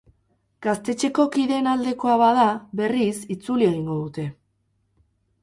[0.65, 2.47] Gaztetxeko kideen aldekoa bada,
[2.81, 4.27] berriz, itzuli egingo dute.